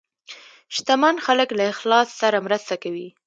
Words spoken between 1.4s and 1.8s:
له